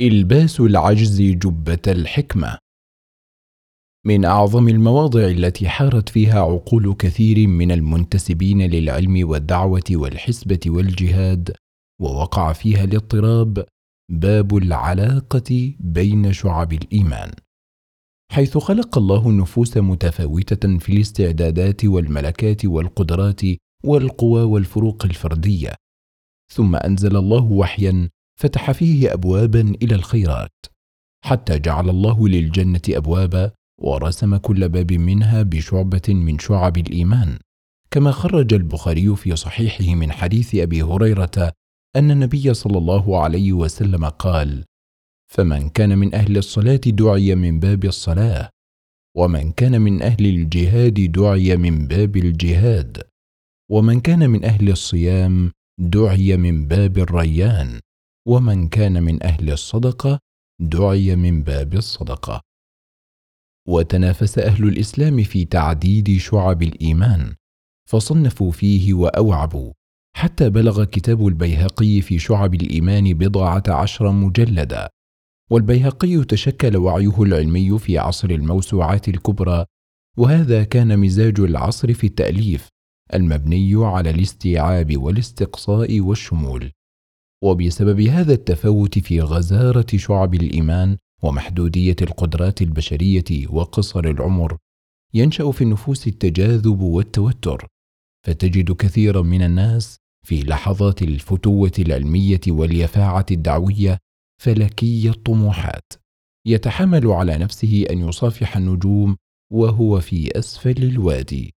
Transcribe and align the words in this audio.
إلباس 0.00 0.60
العجز 0.60 1.22
جبة 1.22 1.82
الحكمة. 1.86 2.58
من 4.06 4.24
أعظم 4.24 4.68
المواضع 4.68 5.20
التي 5.20 5.68
حارت 5.68 6.08
فيها 6.08 6.40
عقول 6.40 6.94
كثير 6.94 7.46
من 7.46 7.72
المنتسبين 7.72 8.62
للعلم 8.62 9.28
والدعوة 9.28 9.84
والحسبة 9.90 10.60
والجهاد 10.66 11.56
ووقع 12.00 12.52
فيها 12.52 12.84
الاضطراب 12.84 13.66
باب 14.10 14.56
العلاقة 14.56 15.74
بين 15.80 16.32
شعب 16.32 16.72
الإيمان. 16.72 17.30
حيث 18.32 18.58
خلق 18.58 18.98
الله 18.98 19.28
النفوس 19.28 19.76
متفاوتة 19.76 20.78
في 20.78 20.92
الاستعدادات 20.92 21.84
والملكات 21.84 22.64
والقدرات 22.64 23.40
والقوى 23.84 24.42
والفروق 24.42 25.04
الفردية. 25.04 25.74
ثم 26.52 26.76
أنزل 26.76 27.16
الله 27.16 27.52
وحيا 27.52 28.08
فتح 28.40 28.70
فيه 28.70 29.12
ابوابا 29.12 29.60
إلى 29.82 29.94
الخيرات 29.94 30.66
حتى 31.24 31.58
جعل 31.58 31.90
الله 31.90 32.28
للجنة 32.28 32.80
ابوابا 32.88 33.50
ورسم 33.80 34.36
كل 34.36 34.68
باب 34.68 34.92
منها 34.92 35.42
بشعبة 35.42 36.02
من 36.08 36.38
شعب 36.38 36.76
الإيمان. 36.76 37.38
كما 37.90 38.10
خرج 38.10 38.54
البخاري 38.54 39.16
في 39.16 39.36
صحيحه 39.36 39.94
من 39.94 40.12
حديث 40.12 40.54
أبي 40.54 40.82
هريرة 40.82 41.52
أن 41.96 42.10
النبي 42.10 42.54
صلى 42.54 42.78
الله 42.78 43.22
عليه 43.22 43.52
وسلم 43.52 44.04
قال 44.04 44.64
فمن 45.32 45.68
كان 45.68 45.98
من 45.98 46.14
أهل 46.14 46.36
الصلاة 46.38 46.76
دعي 46.86 47.34
من 47.34 47.60
باب 47.60 47.84
الصلاة 47.84 48.50
ومن 49.16 49.52
كان 49.52 49.80
من 49.80 50.02
أهل 50.02 50.26
الجهاد 50.26 51.12
دعي 51.12 51.56
من 51.56 51.86
باب 51.86 52.16
الجهاد 52.16 53.02
ومن 53.70 54.00
كان 54.00 54.30
من 54.30 54.44
أهل 54.44 54.68
الصيام 54.70 55.52
دعي 55.80 56.36
من 56.36 56.68
باب 56.68 56.98
الريان. 56.98 57.80
ومن 58.28 58.68
كان 58.68 59.02
من 59.02 59.22
أهل 59.22 59.50
الصدقة 59.50 60.18
دعي 60.60 61.16
من 61.16 61.42
باب 61.42 61.74
الصدقة. 61.74 62.40
وتنافس 63.68 64.38
أهل 64.38 64.68
الإسلام 64.68 65.22
في 65.22 65.44
تعديد 65.44 66.18
شعب 66.18 66.62
الإيمان 66.62 67.34
فصنفوا 67.88 68.50
فيه 68.50 68.94
وأوعبوا 68.94 69.72
حتى 70.16 70.50
بلغ 70.50 70.84
كتاب 70.84 71.26
البيهقي 71.26 72.00
في 72.00 72.18
شعب 72.18 72.54
الإيمان 72.54 73.14
بضعه 73.14 73.62
عشر 73.68 74.10
مجلدا. 74.10 74.88
والبيهقي 75.50 76.24
تشكل 76.24 76.76
وعيه 76.76 77.22
العلمي 77.22 77.78
في 77.78 77.98
عصر 77.98 78.30
الموسوعات 78.30 79.08
الكبرى 79.08 79.64
وهذا 80.16 80.64
كان 80.64 80.98
مزاج 80.98 81.40
العصر 81.40 81.94
في 81.94 82.06
التأليف 82.06 82.68
المبني 83.14 83.74
على 83.74 84.10
الاستيعاب 84.10 84.96
والاستقصاء 84.96 86.00
والشمول. 86.00 86.72
وبسبب 87.44 88.00
هذا 88.00 88.32
التفاوت 88.32 88.98
في 88.98 89.20
غزارة 89.20 89.86
شعب 89.96 90.34
الإيمان 90.34 90.96
ومحدودية 91.22 91.96
القدرات 92.02 92.62
البشرية 92.62 93.46
وقصر 93.50 94.04
العمر 94.04 94.56
ينشأ 95.14 95.50
في 95.50 95.64
النفوس 95.64 96.06
التجاذب 96.06 96.80
والتوتر 96.80 97.66
فتجد 98.26 98.72
كثيرا 98.72 99.22
من 99.22 99.42
الناس 99.42 99.98
في 100.26 100.42
لحظات 100.42 101.02
الفتوة 101.02 101.72
العلمية 101.78 102.40
واليفاعة 102.48 103.26
الدعوية 103.30 103.98
فلكي 104.42 105.08
الطموحات 105.08 105.92
يتحمل 106.46 107.06
على 107.06 107.38
نفسه 107.38 107.84
أن 107.90 108.08
يصافح 108.08 108.56
النجوم 108.56 109.16
وهو 109.52 110.00
في 110.00 110.38
أسفل 110.38 110.82
الوادي. 110.82 111.54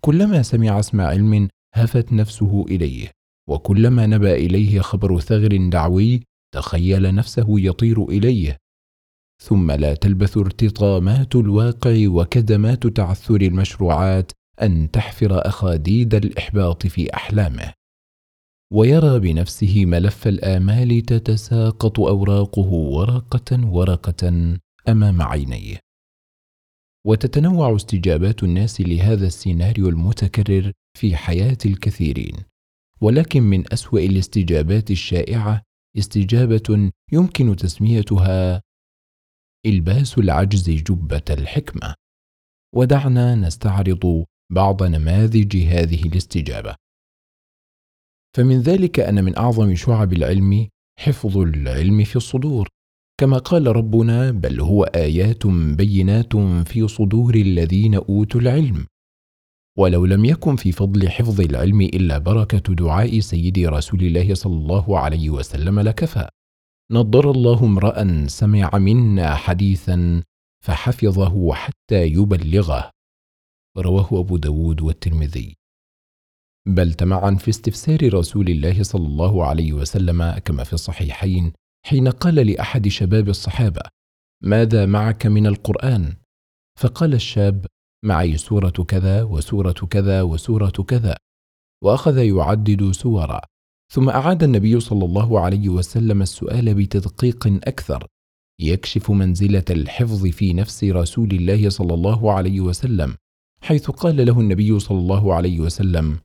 كلما 0.00 0.42
سمع 0.42 0.80
اسم 0.80 1.00
علم 1.00 1.48
هفت 1.74 2.12
نفسه 2.12 2.64
إليه. 2.68 3.10
وكلما 3.50 4.06
نبى 4.06 4.34
إليه 4.34 4.80
خبر 4.80 5.20
ثغر 5.20 5.68
دعوي 5.68 6.22
تخيل 6.54 7.14
نفسه 7.14 7.46
يطير 7.48 8.04
إليه. 8.04 8.56
ثم 9.42 9.70
لا 9.70 9.94
تلبث 9.94 10.36
ارتطامات 10.36 11.36
الواقع 11.36 12.08
وكدمات 12.08 12.86
تعثر 12.86 13.40
المشروعات 13.40 14.32
أن 14.62 14.90
تحفر 14.90 15.46
أخاديد 15.48 16.14
الإحباط 16.14 16.86
في 16.86 17.14
أحلامه. 17.14 17.72
ويرى 18.72 19.18
بنفسه 19.18 19.84
ملف 19.84 20.28
الآمال 20.28 21.00
تتساقط 21.00 22.00
أوراقه 22.00 22.68
ورقة 22.72 23.66
ورقة 23.66 24.28
أمام 24.88 25.22
عينيه. 25.22 25.76
وتتنوع 27.06 27.76
استجابات 27.76 28.42
الناس 28.42 28.80
لهذا 28.80 29.26
السيناريو 29.26 29.88
المتكرر 29.88 30.72
في 30.98 31.16
حياة 31.16 31.58
الكثيرين. 31.66 32.49
ولكن 33.02 33.42
من 33.42 33.72
أسوأ 33.72 34.00
الاستجابات 34.00 34.90
الشائعة 34.90 35.62
استجابة 35.98 36.92
يمكن 37.12 37.56
تسميتها 37.56 38.62
إلباس 39.66 40.18
العجز 40.18 40.70
جبة 40.70 41.24
الحكمة. 41.30 41.94
ودعنا 42.74 43.34
نستعرض 43.34 44.24
بعض 44.52 44.82
نماذج 44.82 45.56
هذه 45.56 46.02
الاستجابة. 46.02 46.74
فمن 48.36 48.60
ذلك 48.60 49.00
أن 49.00 49.24
من 49.24 49.38
أعظم 49.38 49.74
شعب 49.74 50.12
العلم 50.12 50.68
حفظ 50.98 51.38
العلم 51.38 52.04
في 52.04 52.16
الصدور. 52.16 52.68
كما 53.20 53.38
قال 53.38 53.76
ربنا 53.76 54.30
بل 54.30 54.60
هو 54.60 54.84
آيات 54.84 55.46
بينات 55.76 56.36
في 56.66 56.88
صدور 56.88 57.34
الذين 57.34 57.94
أوتوا 57.94 58.40
العلم. 58.40 58.86
ولو 59.78 60.06
لم 60.06 60.24
يكن 60.24 60.56
في 60.56 60.72
فضل 60.72 61.08
حفظ 61.08 61.40
العلم 61.40 61.80
إلا 61.80 62.18
بركة 62.18 62.74
دعاء 62.74 63.20
سيدي 63.20 63.66
رسول 63.66 64.00
الله 64.00 64.34
صلى 64.34 64.56
الله 64.56 64.98
عليه 64.98 65.30
وسلم 65.30 65.80
لكفى. 65.80 66.28
نضر 66.92 67.30
الله 67.30 67.64
امرأ 67.64 68.26
سمع 68.26 68.70
منا 68.74 69.34
حديثا 69.34 70.22
فحفظه 70.64 71.54
حتى 71.54 72.06
يبلغه. 72.06 72.90
رواه 73.78 74.08
أبو 74.12 74.36
داود 74.36 74.80
والترمذي. 74.80 75.56
بل 76.66 76.92
تمعن 76.92 77.36
في 77.36 77.48
استفسار 77.48 78.14
رسول 78.14 78.48
الله 78.48 78.82
صلى 78.82 79.06
الله 79.06 79.46
عليه 79.46 79.72
وسلم 79.72 80.38
كما 80.44 80.64
في 80.64 80.72
الصحيحين 80.72 81.52
حين 81.86 82.08
قال 82.08 82.34
لأحد 82.34 82.88
شباب 82.88 83.28
الصحابة 83.28 83.80
ماذا 84.42 84.86
معك 84.86 85.26
من 85.26 85.46
القرآن؟ 85.46 86.14
فقال 86.78 87.14
الشاب 87.14 87.66
معي 88.04 88.36
سورة 88.36 88.70
كذا 88.70 89.22
وسورة 89.22 89.72
كذا 89.72 90.22
وسورة 90.22 90.70
كذا. 90.88 91.16
وأخذ 91.82 92.18
يعدد 92.18 92.90
سورا. 92.90 93.40
ثم 93.92 94.08
أعاد 94.08 94.42
النبي 94.42 94.80
صلى 94.80 95.04
الله 95.04 95.40
عليه 95.40 95.68
وسلم 95.68 96.22
السؤال 96.22 96.74
بتدقيق 96.74 97.46
أكثر. 97.46 98.06
يكشف 98.60 99.10
منزلة 99.10 99.64
الحفظ 99.70 100.26
في 100.26 100.52
نفس 100.52 100.84
رسول 100.84 101.30
الله 101.30 101.70
صلى 101.70 101.94
الله 101.94 102.32
عليه 102.32 102.60
وسلم 102.60 103.16
حيث 103.62 103.90
قال 103.90 104.26
له 104.26 104.40
النبي 104.40 104.78
صلى 104.78 104.98
الله 104.98 105.34
عليه 105.34 105.60
وسلم 105.60 106.18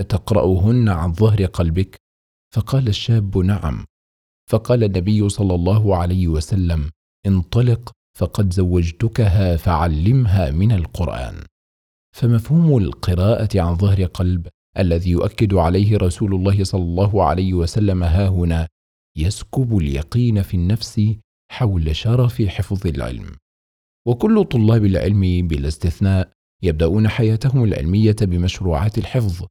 أتقرأهن 0.00 0.88
عن 0.88 1.12
ظهر 1.12 1.44
قلبك؟ 1.44 2.00
فقال 2.54 2.88
الشاب 2.88 3.38
نعم. 3.38 3.84
فقال 4.50 4.84
النبي 4.84 5.28
صلى 5.28 5.54
الله 5.54 5.96
عليه 5.96 6.28
وسلم 6.28 6.90
انطلق 7.26 7.92
فقد 8.18 8.52
زوجتكها 8.52 9.56
فعلمها 9.56 10.50
من 10.50 10.72
القرآن. 10.72 11.44
فمفهوم 12.16 12.78
القراءة 12.78 13.60
عن 13.60 13.76
ظهر 13.76 14.04
قلب 14.04 14.48
الذي 14.78 15.10
يؤكد 15.10 15.54
عليه 15.54 15.96
رسول 15.96 16.34
الله 16.34 16.64
صلى 16.64 16.82
الله 16.82 17.24
عليه 17.24 17.54
وسلم 17.54 18.02
ها 18.02 18.28
هنا 18.28 18.68
يسكب 19.16 19.76
اليقين 19.76 20.42
في 20.42 20.54
النفس 20.54 21.00
حول 21.50 21.96
شرف 21.96 22.42
حفظ 22.42 22.86
العلم. 22.86 23.36
وكل 24.06 24.44
طلاب 24.44 24.84
العلم 24.84 25.48
بلا 25.48 25.68
استثناء 25.68 26.32
يبدأون 26.62 27.08
حياتهم 27.08 27.64
العلمية 27.64 28.16
بمشروعات 28.22 28.98
الحفظ 28.98 29.46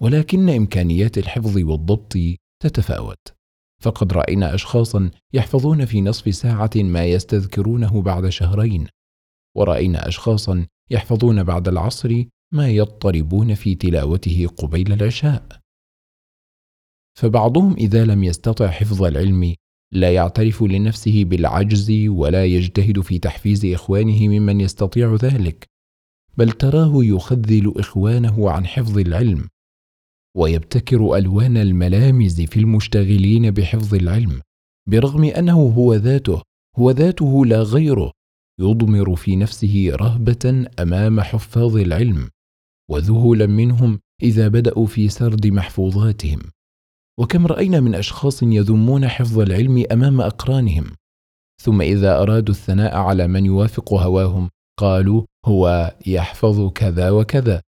ولكن 0.00 0.48
إمكانيات 0.48 1.18
الحفظ 1.18 1.56
والضبط 1.56 2.14
تتفاوت. 2.62 3.35
فقد 3.80 4.12
رأينا 4.12 4.54
اشخاصا 4.54 5.10
يحفظون 5.32 5.84
في 5.84 6.00
نصف 6.00 6.34
ساعة 6.34 6.70
ما 6.74 7.04
يستذكرونه 7.04 8.02
بعد 8.02 8.28
شهرين 8.28 8.86
ورأينا 9.56 10.08
اشخاصا 10.08 10.66
يحفظون 10.90 11.42
بعد 11.42 11.68
العصر 11.68 12.24
ما 12.52 12.68
يضطربون 12.68 13.54
في 13.54 13.74
تلاوته 13.74 14.46
قبيل 14.56 14.92
العشاء. 14.92 15.46
فبعضهم 17.18 17.74
إذا 17.74 18.04
لم 18.04 18.24
يستطع 18.24 18.68
حفظ 18.68 19.02
العلم 19.02 19.54
لا 19.92 20.14
يعترف 20.14 20.62
لنفسه 20.62 21.24
بالعجز 21.24 21.90
ولا 22.08 22.44
يجتهد 22.44 23.00
في 23.00 23.18
تحفيز 23.18 23.66
إخوانه 23.66 24.28
ممن 24.28 24.60
يستطيع 24.60 25.14
ذلك 25.14 25.66
بل 26.36 26.52
تراه 26.52 26.92
يخذل 26.94 27.72
إخوانه 27.76 28.50
عن 28.50 28.66
حفظ 28.66 28.98
العلم. 28.98 29.48
ويبتكر 30.36 31.16
ألوان 31.16 31.56
الملامز 31.56 32.40
في 32.40 32.60
المشتغلين 32.60 33.50
بحفظ 33.50 33.94
العلم 33.94 34.40
برغم 34.88 35.24
أنه 35.24 35.60
هو 35.60 35.94
ذاته 35.94 36.42
هو 36.78 36.90
ذاته 36.90 37.46
لا 37.46 37.62
غيره 37.62 38.12
يضمر 38.60 39.16
في 39.16 39.36
نفسه 39.36 39.90
رهبة 39.92 40.66
أمام 40.78 41.20
حفاظ 41.20 41.76
العلم 41.76 42.28
وذهولا 42.90 43.46
منهم 43.46 44.00
إذا 44.22 44.48
بدأوا 44.48 44.86
في 44.86 45.08
سرد 45.08 45.46
محفوظاتهم. 45.46 46.40
وكم 47.20 47.46
رأينا 47.46 47.80
من 47.80 47.94
أشخاص 47.94 48.42
يذمون 48.42 49.08
حفظ 49.08 49.38
العلم 49.38 49.84
أمام 49.92 50.20
أقرانهم 50.20 50.86
ثم 51.62 51.80
إذا 51.80 52.22
أرادوا 52.22 52.54
الثناء 52.54 52.96
على 52.96 53.28
من 53.28 53.46
يوافق 53.46 53.94
هواهم 53.94 54.50
قالوا 54.78 55.22
هو 55.46 55.94
يحفظ 56.06 56.72
كذا 56.72 57.10
وكذا. 57.10 57.62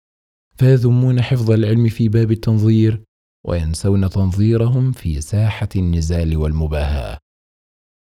فيذمون 0.58 1.22
حفظ 1.22 1.52
العلم 1.52 1.90
في 1.90 2.10
باب 2.10 2.32
التنظير 2.32 3.04
وينسون 3.48 4.10
تنظيرهم 4.10 4.92
في 4.92 5.22
ساحة 5.22 5.70
النزال 5.76 6.38
والمباهاة. 6.38 7.18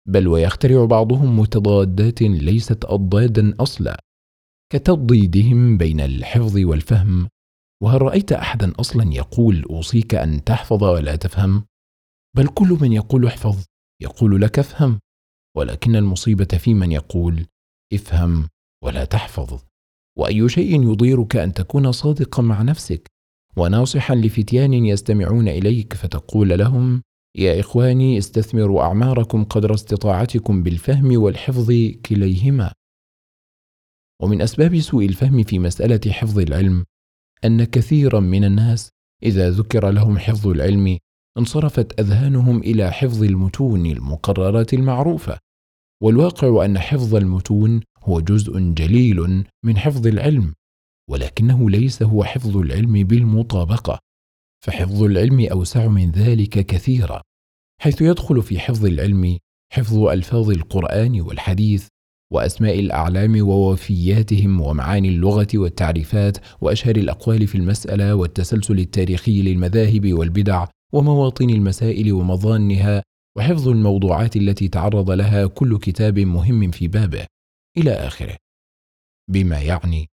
بل 0.09 0.29
ويخترع 0.29 0.85
بعضهم 0.85 1.38
متضادات 1.38 2.23
ليست 2.23 2.85
أضدادا 2.85 3.55
أصلا 3.61 4.00
كتضيدهم 4.73 5.79
بين 5.79 6.00
الحفظ 6.00 6.56
والفهم. 6.56 7.29
وهل 7.83 8.03
رأيت 8.03 8.33
أحدا 8.33 8.73
أصلا 8.81 9.15
يقول 9.15 9.62
أوصيك 9.62 10.15
أن 10.15 10.44
تحفظ 10.44 10.85
ولا 10.85 11.17
تفهم؟ 11.17 11.65
بل 12.37 12.49
كل 12.49 12.79
من 12.81 12.93
يقول 12.93 13.27
احفظ 13.27 13.65
يقول 14.03 14.41
لك 14.43 14.59
افهم 14.59 14.99
ولكن 15.56 15.97
المصيبة 15.97 16.59
في 16.59 16.75
من 16.75 16.93
يقول 16.93 17.47
افهم 17.93 18.49
ولا 18.85 19.05
تحفظ. 19.05 19.66
وأي 20.17 20.49
شيء 20.49 20.83
يضيرك 20.93 21.37
أن 21.37 21.53
تكون 21.53 21.93
صادقا 21.93 22.43
مع 22.43 22.63
نفسك 22.63 23.11
وناصحا 23.57 24.15
لفتيان 24.15 24.73
يستمعون 24.73 25.49
إليك 25.49 25.95
فتقول 25.95 26.59
لهم 26.59 27.03
يا 27.37 27.61
إخواني 27.61 28.19
استثمروا 28.19 28.83
أعماركم 28.83 29.45
قدر 29.45 29.75
استطاعتكم 29.75 30.63
بالفهم 30.63 31.23
والحفظ 31.23 31.73
كليهما. 32.07 32.73
ومن 34.23 34.43
أسباب 34.43 34.81
سوء 34.81 35.07
الفهم 35.07 35.43
في 35.43 35.59
مسألة 35.59 36.13
حفظ 36.13 36.39
العلم 36.39 36.85
أن 37.45 37.65
كثيرا 37.65 38.21
من 38.21 38.45
الناس 38.45 38.91
إذا 39.23 39.51
ذكر 39.51 39.91
لهم 39.91 40.19
حفظ 40.19 40.49
العلم 40.49 40.99
انصرفت 41.39 42.01
أذهانهم 42.01 42.59
إلى 42.59 42.93
حفظ 42.93 43.23
المتون 43.23 43.87
المقررات 43.87 44.75
المعروفة. 44.75 45.39
والواقع 46.03 46.65
أن 46.65 46.79
حفظ 46.79 47.15
المتون 47.15 47.81
هو 48.08 48.20
جزء 48.20 48.58
جليل 48.58 49.44
من 49.64 49.79
حفظ 49.79 50.06
العلم 50.06 50.55
ولكنه 51.11 51.70
ليس 51.70 52.03
هو 52.03 52.25
حفظ 52.25 52.56
العلم 52.56 52.93
بالمطابقة 52.93 53.99
فحفظ 54.64 55.03
العلم 55.03 55.41
أوسع 55.41 55.87
من 55.87 56.11
ذلك 56.11 56.67
كثيرا 56.67 57.23
حيث 57.81 58.03
يدخل 58.03 58.43
في 58.43 58.58
حفظ 58.58 58.85
العلم 58.87 59.38
حفظ 59.73 59.99
ألفاظ 59.99 60.50
القرآن 60.50 61.20
والحديث 61.20 61.87
وأسماء 62.32 62.81
الأعلام 62.81 63.49
ووفياتهم 63.49 64.61
ومعاني 64.61 65.08
اللغة 65.08 65.49
والتعريفات 65.55 66.38
وأشهر 66.61 66.97
الأقوال 66.97 67.47
في 67.47 67.55
المسألة 67.55 68.14
والتسلسل 68.14 68.79
التاريخي 68.79 69.43
للمذاهب 69.43 70.12
والبدع 70.12 70.67
ومواطن 70.93 71.50
المسائل 71.50 72.12
ومظانها 72.12 73.03
وحفظ 73.37 73.69
الموضوعات 73.69 74.37
التي 74.37 74.69
تعرض 74.69 75.11
لها 75.11 75.47
كل 75.47 75.79
كتاب 75.79 76.19
مهم 76.19 76.70
في 76.70 76.88
بابه. 76.88 77.26
إلى 77.78 77.93
آخره. 77.93 78.37
بما 79.31 79.61
يعني 79.61 80.08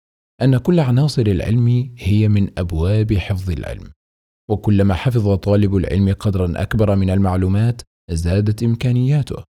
أن 0.43 0.59
كل 0.59 0.81
عناصر 0.81 1.23
العلم 1.23 1.95
هي 1.99 2.29
من 2.29 2.59
أبواب 2.59 3.15
حفظ 3.15 3.51
العلم 3.51 3.93
وكلما 4.51 4.95
حفظ 4.95 5.35
طالب 5.35 5.77
العلم 5.77 6.13
قدرا 6.13 6.63
أكبر 6.63 6.97
من 6.97 7.11
المعلومات 7.11 7.83
زادت 8.11 8.63
إمكانياته. 8.63 9.45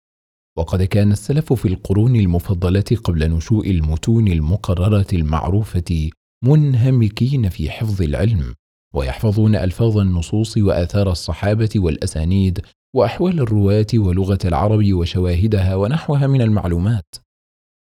وقد 0.57 0.83
كان 0.83 1.11
السلف 1.11 1.53
في 1.53 1.67
القرون 1.67 2.15
المفضلة 2.15 2.97
قبل 3.03 3.31
نشوء 3.31 3.71
المتون 3.71 4.27
المقررة 4.27 5.07
المعروفة 5.13 6.09
منهمكين 6.43 7.49
في 7.49 7.69
حفظ 7.69 8.01
العلم 8.01 8.53
ويحفظون 8.93 9.55
ألفاظ 9.55 9.97
النصوص 9.97 10.57
وآثار 10.57 11.11
الصحابة 11.11 11.69
والأسانيد 11.75 12.61
وأحوال 12.95 13.39
الرواة 13.39 13.87
ولغة 13.93 14.39
العرب 14.45 14.93
وشواهدها 14.93 15.75
ونحوها 15.75 16.27
من 16.27 16.41
المعلومات. 16.41 17.15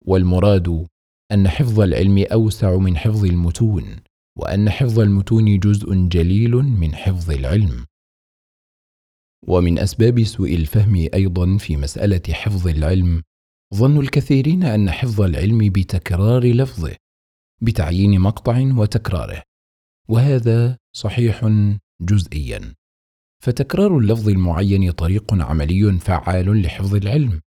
والمراد 0.06 0.86
أن 1.32 1.48
حفظ 1.48 1.80
العلم 1.80 2.24
أوسع 2.32 2.76
من 2.76 2.96
حفظ 2.96 3.24
المتون 3.24 3.96
وأن 4.38 4.70
حفظ 4.70 4.98
المتون 5.00 5.58
جزء 5.58 5.94
جليل 5.94 6.50
من 6.56 6.94
حفظ 6.94 7.30
العلم. 7.30 7.84
ومن 9.48 9.78
أسباب 9.78 10.22
سوء 10.22 10.54
الفهم 10.54 11.08
أيضا 11.14 11.56
في 11.56 11.76
مسألة 11.76 12.22
حفظ 12.30 12.68
العلم 12.68 13.22
ظن 13.74 14.00
الكثيرين 14.00 14.62
أن 14.62 14.90
حفظ 14.90 15.20
العلم 15.20 15.58
بتكرار 15.58 16.44
لفظه 16.44 16.96
بتعيين 17.62 18.20
مقطع 18.20 18.72
وتكراره 18.76 19.42
وهذا 20.08 20.78
صحيح 20.92 21.50
جزئيا. 22.00 22.74
فتكرار 23.42 23.98
اللفظ 23.98 24.28
المعين 24.28 24.90
طريق 24.90 25.34
عملي 25.34 25.98
فعال 25.98 26.62
لحفظ 26.62 26.94
العلم. 26.94 27.40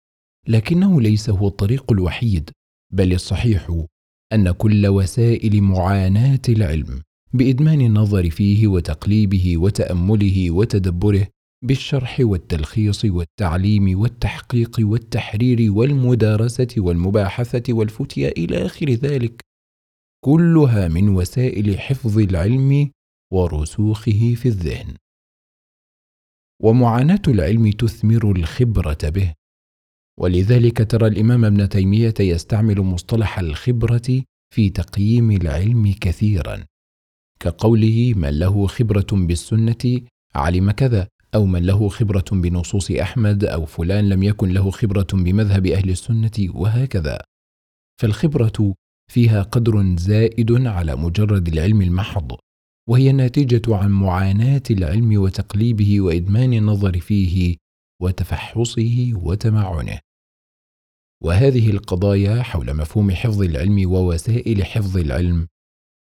لكنه 0.48 1.00
ليس 1.00 1.30
هو 1.30 1.48
الطريق 1.48 1.92
الوحيد 1.92 2.50
بل 2.92 3.12
الصحيح 3.12 3.84
أن 4.32 4.50
كل 4.50 4.86
وسائل 4.86 5.62
معاناة 5.62 6.42
العلم 6.48 7.02
بإدمان 7.32 7.80
النظر 7.80 8.30
فيه 8.30 8.66
وتقليبه 8.66 9.56
وتأمله 9.56 10.50
وتدبره 10.50 11.28
بالشرح 11.64 12.16
والتلخيص 12.20 13.04
والتعليم 13.04 14.00
والتحقيق 14.00 14.76
والتحرير 14.80 15.72
والمدارسة 15.72 16.68
والمباحثة 16.76 17.72
والفتيا 17.72 18.28
إلى 18.28 18.66
آخر 18.66 18.90
ذلك 18.90 19.40
كلها 20.24 20.88
من 20.88 21.08
وسائل 21.08 21.78
حفظ 21.80 22.18
العلم 22.18 22.90
ورسوخه 23.32 24.34
في 24.36 24.46
الذهن. 24.48 24.94
ومعاناة 26.62 27.22
العلم 27.28 27.70
تثمر 27.70 28.32
الخبرة 28.36 28.98
به 29.08 29.34
ولذلك 30.20 30.90
ترى 30.90 31.06
الإمام 31.06 31.44
ابن 31.44 31.68
تيمية 31.68 32.14
يستعمل 32.20 32.80
مصطلح 32.80 33.38
الخبرة 33.38 34.22
في 34.54 34.70
تقييم 34.70 35.30
العلم 35.30 35.94
كثيرا 36.00 36.64
كقوله 37.40 38.12
من 38.16 38.38
له 38.38 38.66
خبرة 38.66 39.06
بالسنة 39.12 40.00
علم 40.34 40.70
كذا 40.70 41.08
أو 41.34 41.46
من 41.46 41.66
له 41.66 41.88
خبرة 41.88 42.24
بنصوص 42.32 42.90
أحمد 42.90 43.44
أو 43.44 43.66
فلان 43.66 44.08
لم 44.08 44.22
يكن 44.22 44.48
له 44.48 44.70
خبرة 44.70 45.06
بمذهب 45.12 45.66
أهل 45.66 45.90
السنة 45.90 46.48
وهكذا. 46.54 47.18
فالخبرة 48.00 48.74
فيها 49.12 49.42
قدر 49.42 49.96
زائد 49.96 50.66
على 50.66 50.96
مجرد 50.96 51.48
العلم 51.48 51.82
المحض 51.82 52.36
وهي 52.88 53.12
ناتجة 53.12 53.76
عن 53.76 53.90
معاناة 53.90 54.62
العلم 54.70 55.20
وتقليبه 55.20 56.00
وإدمان 56.00 56.52
النظر 56.52 57.00
فيه 57.00 57.56
وتفحصه 58.02 59.12
وتمعنه. 59.14 59.98
وهذه 61.24 61.70
القضايا 61.70 62.42
حول 62.42 62.74
مفهوم 62.74 63.10
حفظ 63.10 63.42
العلم 63.42 63.90
ووسائل 63.90 64.64
حفظ 64.64 64.96
العلم. 64.96 65.48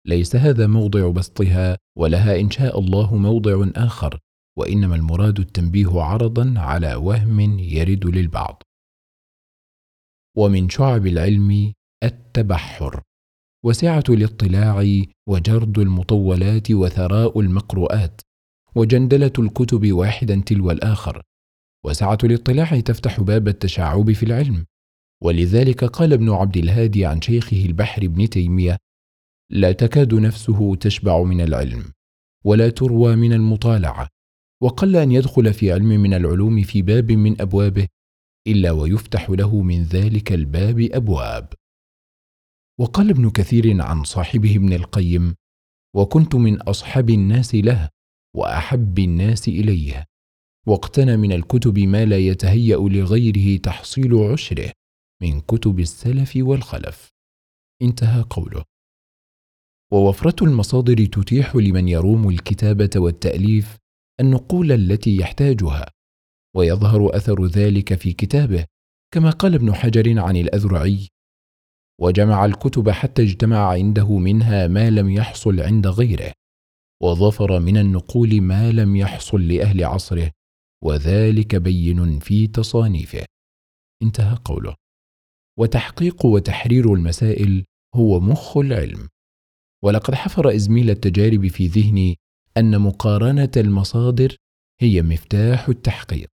ليس 0.08 0.36
هذا 0.36 0.68
موضع 0.68 1.10
بسطها 1.12 1.78
ولها 1.98 2.40
إن 2.40 2.52
شاء 2.52 2.80
الله 2.80 3.16
موضع 3.16 3.70
آخر 3.76 4.20
وإنما 4.58 4.96
المراد 4.96 5.40
التنبيه 5.40 6.02
عرضا 6.02 6.54
على 6.58 6.96
وهم 6.96 7.60
يرد 7.60 8.06
للبعض. 8.06 8.64
ومن 10.38 10.70
شعب 10.70 11.08
العلم 11.08 11.74
التبحر. 12.04 13.04
وسعة 13.66 14.04
الاطلاع 14.10 15.04
وجرد 15.30 15.80
المطولات 15.80 16.72
وثراء 16.72 17.40
المقروءات. 17.40 18.22
وجندلة 18.76 19.34
الكتب 19.40 19.92
واحدا 19.92 20.42
تلو 20.46 20.72
الآخر. 20.72 21.22
وسعة 21.86 22.18
الاطلاع 22.24 22.80
تفتح 22.80 23.22
باب 23.22 23.48
التشعب 23.48 24.12
في 24.12 24.24
العلم. 24.24 24.66
ولذلك 25.24 25.84
قال 25.84 26.14
ابن 26.14 26.30
عبد 26.30 26.58
الهادي 26.58 27.06
عن 27.06 27.22
شيخه 27.22 27.66
البحر 27.66 28.08
بن 28.08 28.30
تيمية 28.30 28.78
لا 29.52 29.72
تكاد 29.72 30.14
نفسه 30.14 30.76
تشبع 30.76 31.24
من 31.24 31.42
العلم 31.42 31.84
ولا 32.46 32.70
تروى 32.70 33.16
من 33.16 33.34
المطالعة 33.34 34.08
وقل 34.62 34.96
أن 34.96 35.12
يدخل 35.12 35.54
في 35.54 35.72
علم 35.72 35.88
من 35.88 36.14
العلوم 36.14 36.64
في 36.64 36.82
باب 36.82 37.12
من 37.12 37.42
أبوابه 37.42 37.88
إلا 38.48 38.72
ويفتح 38.72 39.30
له 39.30 39.62
من 39.62 39.84
ذلك 39.84 40.32
الباب 40.32 40.80
أبواب. 40.80 41.54
وقال 42.80 43.10
ابن 43.10 43.30
كثير 43.30 43.82
عن 43.82 44.04
صاحبه 44.04 44.56
ابن 44.56 44.74
القيم 44.74 45.36
وكنت 45.96 46.36
من 46.36 46.62
اصحب 46.62 47.10
الناس 47.10 47.56
له 47.56 47.90
وأحب 48.36 49.00
الناس 49.00 49.48
إليه 49.48 50.06
واقتنى 50.68 51.18
من 51.18 51.32
الكتب 51.32 51.80
ما 51.80 52.06
لا 52.06 52.18
يتهيأ 52.18 52.78
لغيره 52.78 53.58
تحصيل 53.58 54.16
عشره 54.16 54.72
من 55.22 55.42
كتب 55.42 55.80
السلف 55.80 56.34
والخلف. 56.36 57.10
انتهى 57.82 58.22
قوله. 58.22 58.64
ووفرة 59.92 60.44
المصادر 60.44 61.06
تتيح 61.06 61.56
لمن 61.56 61.88
يروم 61.88 62.30
الكتابة 62.30 62.90
والتأليف 62.96 63.78
النقول 64.20 64.72
التي 64.72 65.18
يحتاجها 65.18 65.92
ويظهر 66.56 67.16
أثر 67.16 67.46
ذلك 67.46 67.94
في 67.94 68.14
كتابه 68.14 68.66
كما 69.14 69.30
قال 69.30 69.56
ابن 69.56 69.74
حجر 69.74 70.20
عن 70.20 70.36
الأذرعي 70.36 71.08
وجمع 72.02 72.46
الكتب 72.46 72.90
حتى 72.90 73.24
اجتمع 73.24 73.70
عنده 73.70 74.18
منها 74.18 74.68
ما 74.68 74.90
لم 74.90 75.10
يحصل 75.10 75.60
عند 75.60 75.88
غيره 75.88 76.34
وظفر 77.04 77.60
من 77.60 77.78
النقول 77.78 78.42
ما 78.42 78.72
لم 78.72 78.96
يحصل 78.96 79.48
لأهل 79.48 79.84
عصره 79.84 80.32
وذلك 80.84 81.56
بين 81.56 82.20
في 82.20 82.48
تصانيفه. 82.48 83.26
انتهى 84.04 84.38
قوله. 84.46 84.76
وتحقيق 85.60 86.26
وتحرير 86.26 86.94
المسائل 86.94 87.66
هو 87.96 88.20
مخ 88.20 88.58
العلم. 88.58 89.08
ولقد 89.84 90.16
حفر 90.16 90.56
إزميل 90.56 90.90
التجارب 90.90 91.48
في 91.48 91.68
ذهني 91.68 92.18
أن 92.58 92.82
مقارنة 92.82 93.52
المصادر 93.58 94.36
هي 94.82 95.02
مفتاح 95.02 95.70
التحقيق. 95.70 96.32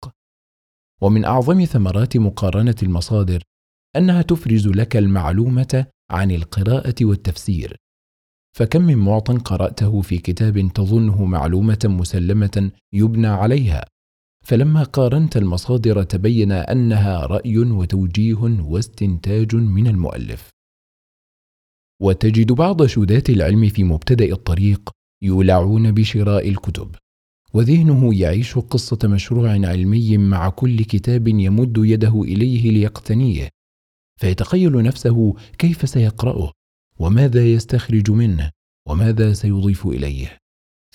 ومن 1.01 1.25
أعظم 1.25 1.65
ثمرات 1.65 2.17
مقارنة 2.17 2.75
المصادر 2.83 3.43
أنها 3.95 4.21
تفرز 4.21 4.67
لك 4.67 4.97
المعلومة 4.97 5.85
عن 6.11 6.31
القراءة 6.31 6.95
والتفسير. 7.01 7.77
فكم 8.57 8.81
من 8.81 8.97
معط 8.97 9.31
قرأته 9.31 10.01
في 10.01 10.17
كتاب 10.17 10.71
تظنه 10.73 11.25
معلومة 11.25 11.79
مسلمة 11.85 12.71
يبنى 12.93 13.27
عليها 13.27 13.85
فلما 14.43 14.83
قارنت 14.83 15.37
المصادر 15.37 16.03
تبين 16.03 16.51
أنها 16.51 17.25
رأي 17.25 17.57
وتوجيه 17.57 18.41
واستنتاج 18.43 19.55
من 19.55 19.87
المؤلف. 19.87 20.49
وتجد 22.01 22.51
بعض 22.51 22.85
شذاة 22.85 23.23
العلم 23.29 23.69
في 23.69 23.83
مبتدأ 23.83 24.25
الطريق 24.25 24.89
يولعون 25.21 25.91
بشراء 25.91 26.49
الكتب 26.49 26.95
وذهنه 27.53 28.19
يعيش 28.19 28.57
قصة 28.57 28.99
مشروع 29.03 29.49
علمي 29.49 30.17
مع 30.17 30.49
كل 30.49 30.83
كتاب 30.83 31.27
يمد 31.27 31.77
يده 31.77 32.21
إليه 32.21 32.71
ليقتنيه 32.71 33.49
فيتخيل 34.19 34.83
نفسه 34.83 35.35
كيف 35.57 35.89
سيقرأه 35.89 36.51
وماذا 36.99 37.45
يستخرج 37.45 38.11
منه 38.11 38.51
وماذا 38.87 39.33
سيضيف 39.33 39.87
إليه. 39.87 40.37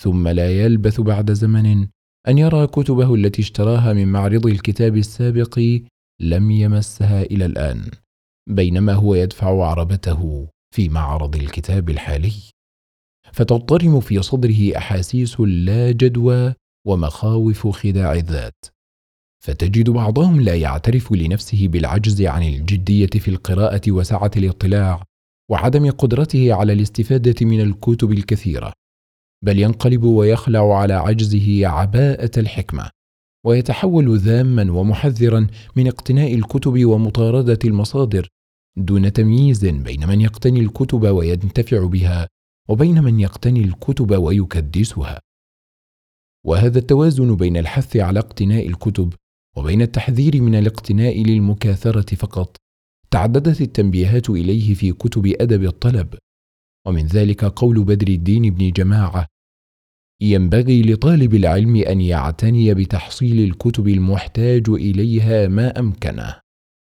ثم 0.01 0.29
لا 0.29 0.63
يلبث 0.63 1.01
بعد 1.01 1.33
زمن 1.33 1.89
أن 2.29 2.39
يرى 2.39 2.67
كتبه 2.67 3.15
التي 3.15 3.43
اشتراها 3.43 3.93
من 3.93 4.09
معرض 4.09 4.47
الكتاب 4.47 4.97
السابق 4.97 5.59
لم 6.21 6.51
يمسها 6.51 7.23
إلى 7.23 7.45
الآن 7.47 7.91
بينما 8.49 8.93
هو 8.93 9.15
يدفع 9.15 9.67
عربته 9.67 10.49
في 10.75 10.89
معرض 10.89 11.37
الكتاب 11.37 11.91
الحالي. 11.91 12.33
فتضطرم 13.33 14.01
في 14.01 14.23
صدره 14.23 14.77
أحاسيس 14.77 15.41
لا 15.41 15.91
جدوى 15.91 16.55
ومخاوف 16.87 17.67
خداع 17.67 18.13
الذات. 18.13 18.65
فتجد 19.45 19.91
بعضهم 19.91 20.41
لا 20.41 20.55
يعترف 20.57 21.13
لنفسه 21.13 21.69
بالعجز 21.69 22.23
عن 22.23 22.43
الجدية 22.43 23.07
في 23.07 23.29
القراءة 23.29 23.81
وسعة 23.89 24.31
الاطلاع 24.37 25.03
وعدم 25.51 25.91
قدرته 25.91 26.55
على 26.55 26.73
الاستفادة 26.73 27.47
من 27.47 27.61
الكتب 27.61 28.13
الكثيرة. 28.13 28.73
بل 29.45 29.59
ينقلب 29.59 30.03
ويخلع 30.05 30.79
على 30.79 30.95
عجزه 30.95 31.67
عباءة 31.67 32.31
الحكمة 32.37 32.91
ويتحول 33.47 34.19
ذاما 34.19 34.73
ومحذرا 34.73 35.47
من 35.77 35.87
اقتناء 35.87 36.35
الكتب 36.35 36.85
ومطاردة 36.85 37.59
المصادر 37.65 38.29
دون 38.77 39.13
تمييز 39.13 39.65
بين 39.65 40.09
من 40.09 40.21
يقتني 40.21 40.61
الكتب 40.61 41.03
وينتفع 41.03 41.87
بها 41.87 42.29
وبين 42.69 43.03
من 43.05 43.21
يقتني 43.21 43.65
الكتب 43.65 44.11
ويكدسها. 44.19 45.21
وهذا 46.47 46.79
التوازن 46.79 47.37
بين 47.37 47.57
الحث 47.57 47.97
على 47.97 48.19
اقتناء 48.19 48.67
الكتب 48.67 49.15
وبين 49.57 49.83
التحذير 49.83 50.43
من 50.43 50.55
الاقتناء 50.55 51.23
للمكاثرة 51.23 52.15
فقط 52.15 52.57
تعددت 53.11 53.61
التنبيهات 53.61 54.31
إليه 54.31 54.75
في 54.75 54.93
كتب 54.93 55.27
أدب 55.27 55.65
الطلب. 55.65 56.15
ومن 56.89 57.07
ذلك 57.07 57.45
قول 57.45 57.85
بدر 57.85 58.09
الدين 58.09 58.55
بن 58.55 58.71
جماعة 58.71 59.27
ينبغي 60.23 60.83
لطالب 60.83 61.35
العلم 61.35 61.77
أن 61.77 62.01
يعتني 62.01 62.75
بتحصيل 62.75 63.51
الكتب 63.51 63.89
المحتاج 63.89 64.69
إليها 64.69 65.49
ما 65.49 65.79
أمكنه 65.79 66.41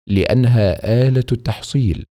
لأنها 0.09 0.67
آلة 1.07 1.25
التحصيل 1.31 2.05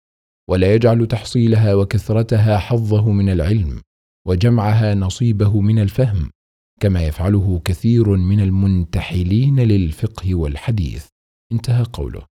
ولا 0.50 0.74
يجعل 0.74 1.06
تحصيلها 1.06 1.74
وكثرتها 1.74 2.58
حظه 2.58 3.10
من 3.12 3.28
العلم 3.28 3.80
وجمعها 4.26 4.94
نصيبه 4.94 5.60
من 5.60 5.78
الفهم 5.78 6.30
كما 6.80 7.02
يفعله 7.06 7.62
كثير 7.64 8.08
من 8.08 8.40
المنتحلين 8.40 9.60
للفقه 9.60 10.34
والحديث. 10.34 11.06
انتهى 11.52 11.84
قوله. 11.92 12.26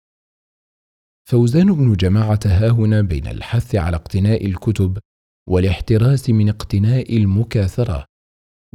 فوزان 1.29 1.74
بن 1.74 1.93
جماعة 1.93 2.39
هاهنا 2.45 3.01
بين 3.01 3.27
الحث 3.27 3.75
على 3.75 3.95
اقتناء 3.95 4.45
الكتب 4.45 4.98
والاحتراس 5.50 6.30
من 6.30 6.50
اقتناء 6.50 7.18
المكاثرة. 7.18 8.06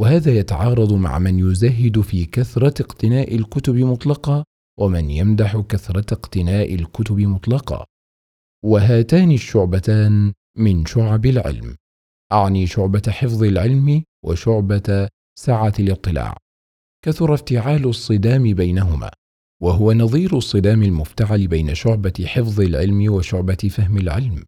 وهذا 0.00 0.38
يتعارض 0.38 0.92
مع 0.92 1.18
من 1.18 1.38
يزهد 1.38 2.00
في 2.00 2.24
كثرة 2.24 2.82
اقتناء 2.82 3.34
الكتب 3.34 3.74
مطلقة 3.74 4.44
ومن 4.78 5.10
يمدح 5.10 5.56
كثرة 5.56 6.14
اقتناء 6.14 6.74
الكتب 6.74 7.18
مطلقة. 7.20 7.84
وهاتان 8.64 9.32
الشعبتان 9.32 10.32
من 10.56 10.86
شعب 10.86 11.26
العلم. 11.26 11.76
أعني 12.32 12.66
شعبة 12.66 13.02
حفظ 13.08 13.42
العلم 13.42 14.02
وشعبة 14.24 15.08
سعة 15.38 15.72
الاطلاع. 15.78 16.36
كثر 17.04 17.34
افتعال 17.34 17.84
الصدام 17.84 18.54
بينهما. 18.54 19.10
وهو 19.62 19.92
نظير 19.92 20.36
الصدام 20.36 20.82
المفتعل 20.82 21.46
بين 21.46 21.74
شعبة 21.74 22.24
حفظ 22.26 22.60
العلم 22.60 23.12
وشعبة 23.12 23.54
فهم 23.54 23.98
العلم. 23.98 24.44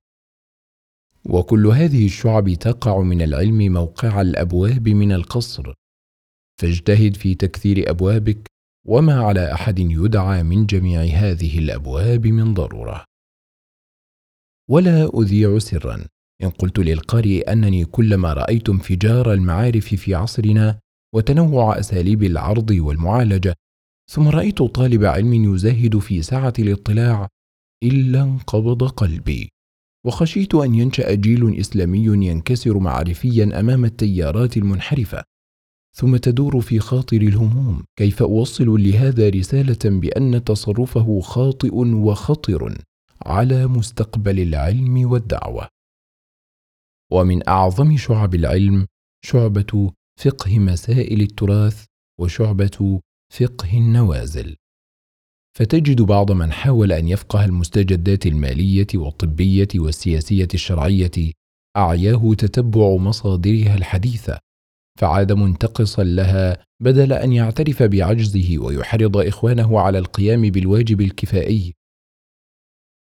وكل 1.24 1.66
هذه 1.66 2.06
الشعب 2.06 2.54
تقع 2.54 3.00
من 3.00 3.22
العلم 3.22 3.72
موقع 3.72 4.20
الأبواب 4.20 4.88
من 4.88 5.12
القصر. 5.12 5.74
فاجتهد 6.60 7.16
في 7.16 7.34
تكثير 7.34 7.90
أبوابك 7.90 8.50
وما 8.86 9.20
على 9.20 9.52
أحد 9.52 9.78
يدعى 9.78 10.42
من 10.42 10.66
جميع 10.66 11.02
هذه 11.02 11.58
الأبواب 11.58 12.26
من 12.26 12.54
ضرورة. 12.54 13.04
ولا 14.70 15.10
أذيع 15.20 15.58
سرا. 15.58 16.06
إن 16.42 16.50
قلت 16.50 16.78
للقارئ 16.78 17.52
أنني 17.52 17.84
كلما 17.84 18.32
رأيت 18.32 18.68
انفجار 18.68 19.32
المعارف 19.32 19.94
في 19.94 20.14
عصرنا 20.14 20.78
وتنوع 21.14 21.78
أساليب 21.78 22.22
العرض 22.22 22.70
والمعالجة 22.70 23.54
ثم 24.10 24.28
رأيت 24.28 24.62
طالب 24.62 25.04
علم 25.04 25.54
يزهد 25.54 25.98
في 25.98 26.22
سعه 26.22 26.52
الاطلاع 26.58 27.28
إلا 27.82 28.22
انقبض 28.22 28.88
قلبي. 28.88 29.52
وخشيت 30.06 30.54
أن 30.54 30.74
ينشأ 30.74 31.14
جيل 31.14 31.60
إسلامي 31.60 32.26
ينكسر 32.26 32.78
معرفيا 32.78 33.60
أمام 33.60 33.84
التيارات 33.84 34.56
المنحرفة. 34.56 35.24
ثم 35.94 36.16
تدور 36.16 36.60
في 36.60 36.78
خاطر 36.78 37.16
الهموم 37.16 37.84
كيف 37.96 38.22
أوصل 38.22 38.82
لهذا 38.82 39.28
رسالة 39.28 40.00
بأن 40.00 40.44
تصرفه 40.44 41.20
خاطئ 41.20 41.74
وخطر 41.74 42.78
على 43.22 43.66
مستقبل 43.66 44.40
العلم 44.40 45.10
والدعوة؟ 45.10 45.68
ومن 47.12 47.48
أعظم 47.48 47.96
شعب 47.96 48.34
العلم 48.34 48.86
شعبة 49.24 49.92
فقه 50.20 50.58
مسائل 50.58 51.20
التراث 51.20 51.84
وشعبة 52.20 53.00
فقه 53.32 53.78
النوازل. 53.78 54.56
فتجد 55.58 56.02
بعض 56.02 56.32
من 56.32 56.52
حاول 56.52 56.92
أن 56.92 57.08
يفقه 57.08 57.44
المستجدات 57.44 58.26
المالية 58.26 58.86
والطبية 58.94 59.68
والسياسية 59.74 60.48
الشرعية 60.54 61.32
أعياه 61.76 62.34
تتبع 62.34 62.96
مصادرها 62.96 63.74
الحديثة 63.74 64.38
فعاد 64.98 65.32
منتقصا 65.32 66.04
لها 66.04 66.64
بدل 66.82 67.12
أن 67.12 67.32
يعترف 67.32 67.82
بعجزه 67.82 68.58
ويحرض 68.58 69.16
إخوانه 69.16 69.80
على 69.80 69.98
القيام 69.98 70.42
بالواجب 70.42 71.00
الكفائي. 71.00 71.74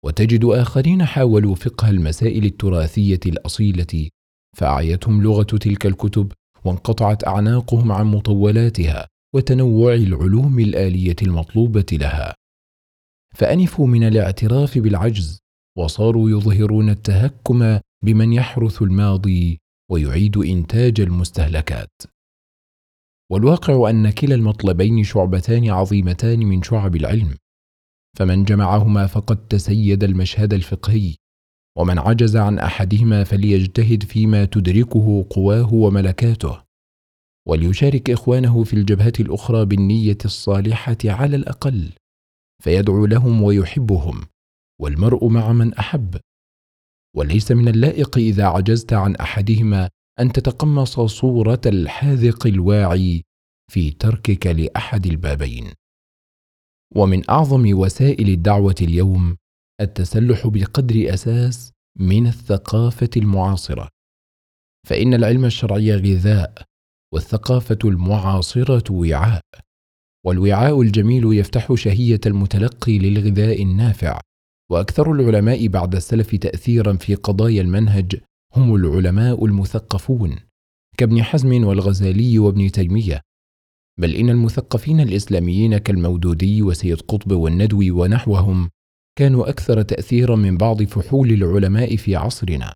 وتجد 0.05 0.45
آخرين 0.45 1.05
حاولوا 1.05 1.55
فقه 1.55 1.89
المسائل 1.89 2.45
التراثية 2.45 3.19
الأصيلة 3.25 4.09
فأعيتهم 4.57 5.23
لغة 5.23 5.43
تلك 5.43 5.85
الكتب 5.85 6.31
وانقطعت 6.65 7.27
أعناقهم 7.27 7.91
عن 7.91 8.05
مطولاتها. 8.05 9.07
وتنوع 9.35 9.93
العلوم 9.93 10.59
الآلية 10.59 11.15
المطلوبة 11.21 11.85
لها. 11.91 12.33
فأنفوا 13.35 13.87
من 13.87 14.03
الاعتراف 14.03 14.77
بالعجز 14.77 15.39
وصاروا 15.77 16.29
يظهرون 16.29 16.89
التهكم 16.89 17.79
بمن 18.05 18.33
يحرث 18.33 18.81
الماضي 18.81 19.59
ويعيد 19.91 20.37
إنتاج 20.37 21.01
المستهلكات. 21.01 21.91
والواقع 23.31 23.89
أن 23.89 24.09
كلا 24.09 24.35
المطلبين 24.35 25.03
شعبتان 25.03 25.69
عظيمتان 25.69 26.39
من 26.39 26.63
شعب 26.63 26.95
العلم 26.95 27.35
فمن 28.17 28.43
جمعهما 28.43 29.07
فقد 29.07 29.47
تسيد 29.47 30.03
المشهد 30.03 30.53
الفقهي 30.53 31.15
ومن 31.77 31.99
عجز 31.99 32.37
عن 32.37 32.59
أحدهما 32.59 33.23
فليجتهد 33.23 34.03
فيما 34.03 34.45
تدركه 34.45 35.25
قواه 35.29 35.73
وملكاته. 35.73 36.66
وليشارك 37.47 38.09
إخوانه 38.09 38.63
في 38.63 38.73
الجبهة 38.73 39.13
الأخرى 39.19 39.65
بالنية 39.65 40.17
الصالحة 40.25 40.97
على 41.05 41.35
الأقل 41.35 41.93
فيدعو 42.63 43.05
لهم 43.05 43.43
ويحبهم 43.43 44.21
والمرء 44.81 45.27
مع 45.27 45.51
من 45.53 45.73
أحب. 45.73 46.19
وليس 47.15 47.51
من 47.51 47.67
اللائق 47.67 48.17
إذا 48.17 48.45
عجزت 48.45 48.93
عن 48.93 49.15
أحدهما 49.15 49.89
أن 50.19 50.31
تتقمص 50.31 50.99
صورة 50.99 51.61
الحاذق 51.65 52.47
الواعي 52.47 53.23
في 53.71 53.91
تركك 53.91 54.47
لأحد 54.47 55.05
البابين. 55.05 55.71
ومن 56.95 57.29
أعظم 57.29 57.79
وسائل 57.79 58.29
الدعوة 58.29 58.75
اليوم 58.81 59.37
التسلح 59.81 60.47
بقدر 60.47 61.13
أساس 61.13 61.71
من 61.99 62.27
الثقافة 62.27 63.09
المعاصرة. 63.17 63.89
فإن 64.87 65.13
العلم 65.13 65.45
الشرعي 65.45 65.95
غذاء 65.95 66.67
والثقافة 67.13 67.79
المعاصرة 67.85 68.91
وعاء 68.91 69.41
والوعاء 70.25 70.81
الجميل 70.81 71.33
يفتح 71.33 71.73
شهية 71.73 72.19
المتلقي 72.25 72.99
للغذاء 72.99 73.63
النافع. 73.63 74.19
وأكثر 74.71 75.11
العلماء 75.11 75.67
بعد 75.67 75.95
السلف 75.95 76.35
تاثيرا 76.35 76.93
في 76.93 77.15
قضايا 77.15 77.61
المنهج 77.61 78.15
هم 78.55 78.75
العلماء 78.75 79.45
المثقفون 79.45 80.35
كابن 80.97 81.23
حزم 81.23 81.63
والغزالي 81.63 82.39
وابن 82.39 82.71
تيمية. 82.71 83.21
بل 83.99 84.15
إن 84.15 84.29
المثقفين 84.29 84.99
الإسلاميين 84.99 85.77
كالمودودي 85.77 86.61
وسيد 86.61 87.01
قطب 87.01 87.31
والندوي 87.31 87.91
ونحوهم 87.91 88.69
كانوا 89.17 89.49
أكثر 89.49 89.81
تاثيرا 89.81 90.35
من 90.35 90.57
بعض 90.57 90.83
فحول 90.83 91.31
العلماء 91.31 91.95
في 91.95 92.15
عصرنا. 92.15 92.73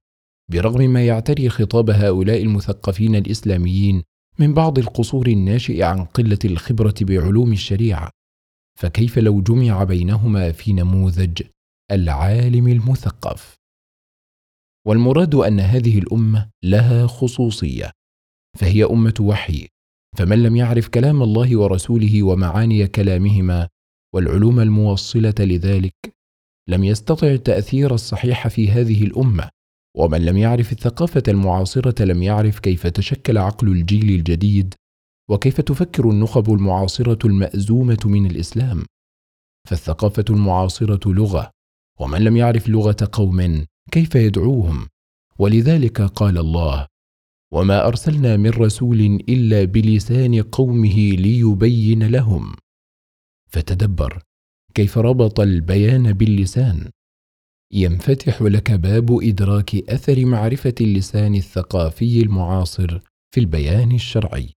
برغم 0.51 0.89
ما 0.89 1.05
يعتري 1.05 1.49
خطاب 1.49 1.89
هؤلاء 1.89 2.43
المثقفين 2.43 3.15
الإسلاميين 3.15 4.03
من 4.39 4.53
بعض 4.53 4.79
القصور 4.79 5.27
الناشئ 5.27 5.83
عن 5.83 6.05
قلة 6.05 6.39
الخبرة 6.45 6.95
بعلوم 7.01 7.53
الشريعة 7.53 8.09
فكيف 8.79 9.19
لو 9.19 9.41
جمع 9.41 9.83
بينهما 9.83 10.51
في 10.51 10.73
نموذج 10.73 11.41
العالم 11.91 12.67
المثقف؟ 12.67 13.55
والمراد 14.87 15.35
أن 15.35 15.59
هذه 15.59 15.99
الأمة 15.99 16.49
لها 16.63 17.07
خصوصية 17.07 17.91
فهي 18.59 18.83
أمة 18.83 19.13
وحي 19.19 19.67
فمن 20.17 20.43
لم 20.43 20.55
يعرف 20.55 20.87
كلام 20.87 21.23
الله 21.23 21.57
ورسوله 21.59 22.23
ومعاني 22.23 22.87
كلامهما 22.87 23.69
والعلوم 24.15 24.59
الموصلة 24.59 25.35
لذلك 25.39 25.93
لم 26.69 26.83
يستطع 26.83 27.27
التاثير 27.27 27.93
الصحيح 27.93 28.47
في 28.47 28.71
هذه 28.71 29.03
الأمة. 29.03 29.49
ومن 29.97 30.25
لم 30.25 30.37
يعرف 30.37 30.71
الثقافة 30.71 31.23
المعاصرة 31.27 32.05
لم 32.05 32.23
يعرف 32.23 32.59
كيف 32.59 32.87
تشكل 32.87 33.37
عقل 33.37 33.67
الجيل 33.67 34.09
الجديد 34.09 34.73
وكيف 35.29 35.61
تفكر 35.61 36.09
النخب 36.09 36.53
المعاصرة 36.53 37.27
المأزومة 37.27 37.99
من 38.05 38.25
الإسلام. 38.25 38.85
فالثقافة 39.69 40.25
المعاصرة 40.29 41.13
لغة 41.13 41.51
ومن 41.99 42.21
لم 42.21 42.37
يعرف 42.37 42.69
لغة 42.69 43.09
قوم 43.11 43.65
كيف 43.91 44.15
يدعوهم؟ 44.15 44.87
ولذلك 45.39 46.01
قال 46.01 46.37
الله 46.37 46.87
وما 47.53 47.87
أرسلنا 47.87 48.37
من 48.37 48.49
رسول 48.49 48.99
إلا 49.29 49.63
بلسان 49.63 50.41
قومه 50.41 50.95
ليبين 50.95 52.03
لهم. 52.03 52.55
فتدبر 53.49 54.23
كيف 54.73 54.97
ربط 54.97 55.39
البيان 55.39 56.13
باللسان؟ 56.13 56.89
ينفتح 57.73 58.41
لك 58.41 58.71
باب 58.71 59.21
إدراك 59.23 59.75
أثر 59.75 60.25
معرفة 60.25 60.75
اللسان 60.81 61.35
الثقافي 61.35 62.21
المعاصر 62.21 62.99
في 63.33 63.39
البيان 63.39 63.91
الشرعي. 63.91 64.49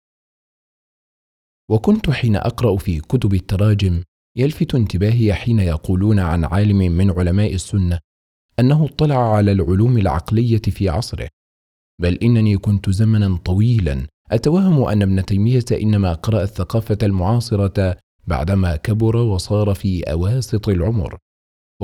وكنت 1.70 2.10
حين 2.10 2.36
أقرأ 2.36 2.76
في 2.76 3.00
كتب 3.00 3.34
التراجم 3.34 4.02
يلفت 4.36 4.74
انتباهي 4.74 5.34
حين 5.34 5.58
يقولون 5.58 6.18
عن 6.18 6.44
عالم 6.44 6.78
من 6.78 7.10
علماء 7.10 7.54
السنة 7.54 7.98
أنه 8.58 8.84
اطلع 8.84 9.34
على 9.36 9.52
العلوم 9.52 9.98
العقلية 9.98 10.62
في 10.62 10.88
عصره 10.88 11.28
بل 12.00 12.14
إنني 12.14 12.58
كنت 12.58 12.90
زمنا 12.90 13.36
طويلا 13.36 14.06
أتوهم 14.30 14.84
أن 14.84 15.02
ابن 15.02 15.24
تيمية 15.24 15.64
إنما 15.72 16.12
قرأ 16.12 16.42
الثقافة 16.42 16.98
المعاصرة 17.02 17.96
بعدما 18.26 18.76
كبر 18.76 19.16
وصار 19.16 19.74
في 19.74 20.02
أواسط 20.02 20.68
العمر. 20.68 21.18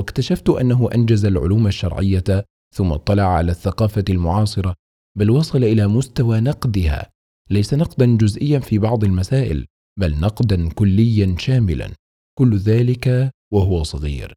واكتشفت 0.00 0.48
أنه 0.48 0.88
أنجز 0.94 1.24
العلوم 1.24 1.66
الشرعية 1.66 2.44
ثم 2.74 2.92
اطلع 2.92 3.22
على 3.22 3.50
الثقافة 3.52 4.04
المعاصرة 4.10 4.74
بل 5.18 5.30
وصل 5.30 5.64
إلى 5.64 5.86
مستوى 5.86 6.40
نقدها 6.40 7.10
ليس 7.50 7.74
نقدا 7.74 8.16
جزئيا 8.16 8.58
في 8.58 8.78
بعض 8.78 9.04
المسائل 9.04 9.66
بل 9.98 10.20
نقدا 10.20 10.68
كليا 10.68 11.34
شاملا 11.38 11.90
كل 12.38 12.56
ذلك 12.56 13.30
وهو 13.52 13.82
صغير 13.82 14.34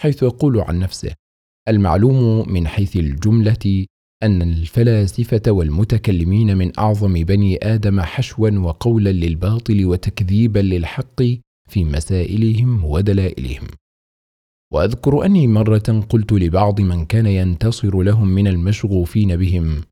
حيث 0.00 0.22
يقول 0.22 0.60
عن 0.60 0.78
نفسه 0.78 1.14
المعلوم 1.68 2.52
من 2.52 2.68
حيث 2.68 2.96
الجملة 2.96 3.86
أن 4.22 4.42
الفلاسفة 4.42 5.42
والمتكلمين 5.48 6.56
من 6.56 6.78
أعظم 6.78 7.12
بني 7.12 7.58
آدم 7.62 8.00
حشوا 8.00 8.50
وقولا 8.50 9.12
للباطل 9.12 9.86
وتكذيبا 9.86 10.58
للحق 10.58 11.22
في 11.70 11.84
مسائلهم 11.84 12.84
ودلائلهم. 12.84 13.66
وأذكر 14.72 15.24
أني 15.24 15.46
مرة 15.46 16.06
قلت 16.08 16.32
لبعض 16.32 16.80
من 16.80 17.04
كان 17.04 17.26
ينتصر 17.26 18.02
لهم 18.02 18.28
من 18.28 18.46
المشغوفين 18.46 19.36
بهم 19.36 19.82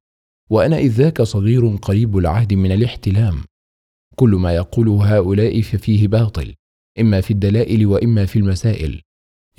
وأنا 0.50 0.78
إذ 0.78 0.90
ذاك 0.90 1.22
صغير 1.22 1.76
قريب 1.76 2.18
العهد 2.18 2.54
من 2.54 2.72
الاحتلام. 2.72 3.44
كل 4.16 4.30
ما 4.30 4.54
يقوله 4.54 5.16
هؤلاء 5.16 5.60
ففيه 5.60 6.08
باطل 6.08 6.54
إما 7.00 7.20
في 7.20 7.30
الدلائل 7.30 7.86
وإما 7.86 8.26
في 8.26 8.38
المسائل. 8.38 9.00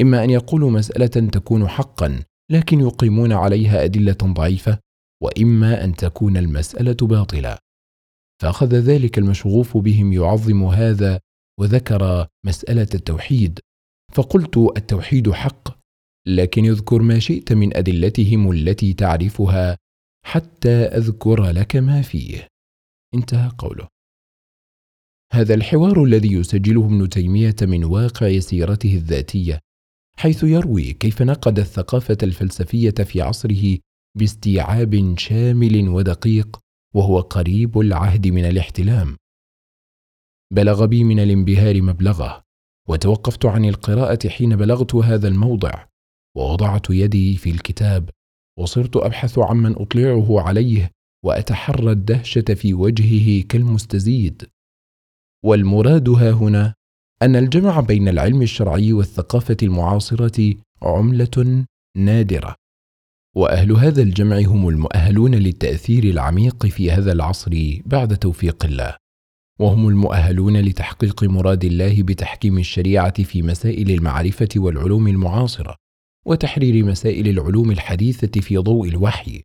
إما 0.01 0.23
أن 0.23 0.29
يقولوا 0.29 0.71
مسألة 0.71 1.29
تكون 1.29 1.67
حقا 1.67 2.23
لكن 2.51 2.79
يقيمون 2.79 3.31
عليها 3.31 3.83
أدلة 3.83 4.17
ضعيفة 4.23 4.79
وإما 5.23 5.83
أن 5.83 5.95
تكون 5.95 6.37
المسألة 6.37 6.97
باطلة. 7.01 7.57
فأخذ 8.41 8.75
ذلك 8.75 9.17
المشغوف 9.17 9.77
بهم 9.77 10.13
يعظم 10.13 10.63
هذا 10.63 11.19
وذكر 11.59 12.27
مسألة 12.45 12.87
التوحيد. 12.93 13.59
فقلت 14.13 14.57
التوحيد 14.57 15.31
حق 15.31 15.81
لكن 16.27 16.65
اذكر 16.65 17.01
ما 17.01 17.19
شئت 17.19 17.53
من 17.53 17.77
أدلتهم 17.77 18.51
التي 18.51 18.93
تعرفها 18.93 19.77
حتى 20.25 20.69
أذكر 20.69 21.51
لك 21.51 21.75
ما 21.75 22.01
فيه. 22.01 22.47
انتهى 23.15 23.51
قوله. 23.57 23.87
هذا 25.33 25.53
الحوار 25.53 26.03
الذي 26.03 26.33
يسجله 26.33 26.85
ابن 26.85 27.09
تيمية 27.09 27.55
من 27.61 27.83
واقع 27.83 28.39
سيرته 28.39 28.95
الذاتية 28.95 29.59
حيث 30.17 30.43
يروي 30.43 30.93
كيف 30.93 31.21
نقد 31.21 31.59
الثقافة 31.59 32.17
الفلسفية 32.23 33.03
في 33.03 33.21
عصره 33.21 33.77
باستيعاب 34.17 35.15
شامل 35.17 35.89
ودقيق 35.89 36.59
وهو 36.95 37.19
قريب 37.19 37.79
العهد 37.79 38.27
من 38.27 38.45
الاحتلام. 38.45 39.17
بلغ 40.53 40.85
بي 40.85 41.03
من 41.03 41.19
الانبهار 41.19 41.81
مبلغه. 41.81 42.43
وتوقفت 42.91 43.45
عن 43.45 43.65
القراءة 43.65 44.27
حين 44.27 44.55
بلغت 44.55 44.95
هذا 44.95 45.27
الموضع 45.27 45.85
ووضعت 46.37 46.89
يدي 46.89 47.37
في 47.37 47.49
الكتاب 47.49 48.09
وصرت 48.59 48.97
أبحث 48.97 49.39
عمن 49.39 49.75
أطلعه 49.81 50.41
عليه 50.41 50.91
وأتحرى 51.25 51.91
الدهشة 51.91 52.53
في 52.55 52.73
وجهه 52.73 53.43
كالمستزيد. 53.49 54.49
والمراد 55.45 56.09
ها 56.09 56.31
هنا 56.31 56.73
أن 57.21 57.35
الجمع 57.35 57.79
بين 57.79 58.07
العلم 58.07 58.41
الشرعي 58.41 58.93
والثقافة 58.93 59.57
المعاصرة 59.63 60.55
عملة 60.81 61.65
نادرة 61.97 62.55
وأهل 63.35 63.71
هذا 63.71 64.01
الجمع 64.01 64.39
هم 64.39 64.69
المؤهلون 64.69 65.35
للتأثير 65.35 66.03
العميق 66.03 66.65
في 66.65 66.91
هذا 66.91 67.11
العصر 67.11 67.81
بعد 67.85 68.17
توفيق 68.17 68.65
الله. 68.65 68.95
وهم 69.61 69.87
المؤهلون 69.87 70.57
لتحقيق 70.57 71.23
مراد 71.23 71.65
الله 71.65 72.03
بتحكيم 72.03 72.57
الشريعة 72.57 73.23
في 73.23 73.41
مسائل 73.41 73.91
المعرفة 73.91 74.49
والعلوم 74.55 75.07
المعاصرة 75.07 75.75
وتحرير 76.25 76.85
مسائل 76.85 77.27
العلوم 77.27 77.71
الحديثة 77.71 78.41
في 78.41 78.57
ضوء 78.57 78.87
الوحي. 78.87 79.41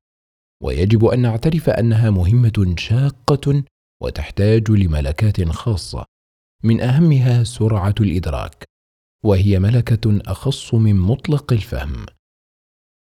ويجب 0.62 1.04
أن 1.04 1.20
نعترف 1.20 1.70
أنها 1.70 2.10
مهمة 2.10 2.74
شاقة 2.78 3.64
وتحتاج 4.02 4.70
لملكات 4.70 5.48
خاصة. 5.48 6.04
من 6.64 6.80
أهمها 6.80 7.44
سرعة 7.44 7.94
الإدراك 8.00 8.64
وهي 9.24 9.58
ملكة 9.58 10.18
أخص 10.26 10.74
من 10.74 10.96
مطلق 10.96 11.52
الفهم. 11.52 12.06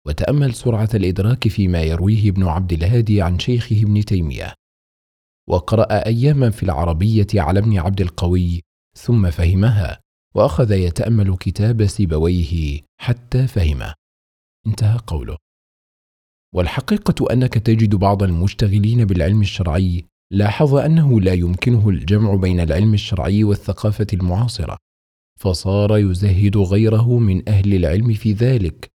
وتأمل 0.08 0.54
سرعة 0.54 0.90
الإدراك 0.94 1.48
فيما 1.48 1.82
يرويه 1.82 2.30
ابن 2.30 2.44
عبد 2.44 2.74
الهادي 2.74 3.22
عن 3.22 3.40
شيخه 3.40 3.82
ابن 3.82 4.06
تيمية. 4.06 4.54
وقرأ 5.50 6.06
أياما 6.06 6.50
في 6.50 6.64
العربية 6.64 7.28
على 7.36 7.60
ابن 7.60 7.78
عبد 7.78 8.02
القوي 8.02 8.62
ثم 8.98 9.32
فهمها 9.32 10.00
وأخذ 10.36 10.72
يتأمل 10.72 11.38
كتاب 11.38 11.86
سيبويه 11.86 12.82
حتى 13.02 13.48
فهمه. 13.48 13.94
انتهى 14.68 15.00
قوله. 15.08 15.38
والحقيقة 16.56 17.34
أنك 17.34 17.54
تجد 17.54 17.96
بعض 17.96 18.24
المشتغلين 18.24 19.06
بالعلم 19.06 19.42
الشرعي 19.42 20.06
لاحظ 20.32 20.76
أنه 20.76 21.22
لا 21.22 21.34
يمكنه 21.34 21.90
الجمع 21.90 22.36
بين 22.36 22.60
العلم 22.60 22.94
الشرعي 22.94 23.44
والثقافة 23.44 24.08
المعاصرة 24.14 24.78
فصار 25.40 25.98
يزهد 25.98 26.58
غيره 26.58 27.20
من 27.20 27.50
أهل 27.50 27.74
العلم 27.74 28.14
في 28.14 28.34
ذلك 28.34 28.92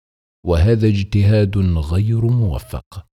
وهذا 0.46 0.86
اجتهاد 0.88 1.58
غير 1.58 2.26
موفق. 2.26 3.06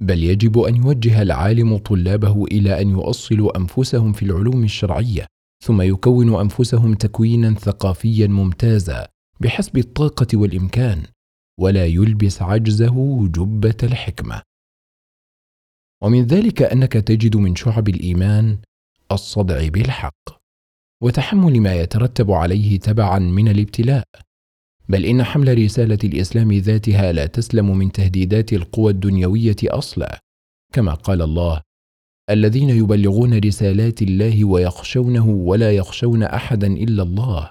بل 0.00 0.24
يجب 0.24 0.58
أن 0.58 0.76
يوجه 0.76 1.22
العالم 1.22 1.76
طلابه 1.76 2.44
إلى 2.44 2.80
أن 2.80 2.90
يؤصلوا 2.90 3.56
أنفسهم 3.56 4.12
في 4.12 4.22
العلوم 4.22 4.64
الشرعية 4.64 5.26
ثم 5.64 5.82
يكونوا 5.82 6.42
أنفسهم 6.42 6.94
تكوينا 6.94 7.54
ثقافيا 7.54 8.26
ممتازا 8.26 9.08
بحسب 9.40 9.78
الطاقة 9.78 10.26
والإمكان 10.34 11.02
ولا 11.60 11.86
يلبس 11.86 12.42
عجزه 12.42 13.28
جبة 13.28 13.76
الحكمة. 13.82 14.42
ومن 16.02 16.22
ذلك 16.26 16.62
أنك 16.62 16.92
تجد 16.92 17.36
من 17.36 17.56
شعب 17.56 17.88
الإيمان 17.88 18.58
الصدع 19.12 19.68
بالحق 19.68 20.40
وتحمل 21.02 21.60
ما 21.60 21.74
يترتب 21.74 22.30
عليه 22.30 22.78
تبعا 22.78 23.18
من 23.18 23.48
الابتلاء. 23.48 24.04
بل 24.88 25.04
إن 25.04 25.24
حمل 25.24 25.64
رسالة 25.64 25.98
الإسلام 26.04 26.52
ذاتها 26.52 27.12
لا 27.12 27.26
تسلم 27.26 27.78
من 27.78 27.92
تهديدات 27.92 28.52
القوى 28.52 28.92
الدنيوية 28.92 29.56
أصلا. 29.64 30.20
كما 30.72 30.94
قال 30.94 31.22
الله 31.22 31.62
الذين 32.30 32.70
يبلغون 32.70 33.38
رسالات 33.38 34.02
الله 34.02 34.44
ويخشونه 34.44 35.28
ولا 35.28 35.72
يخشون 35.72 36.22
أحدا 36.22 36.66
إلا 36.66 37.02
الله. 37.02 37.50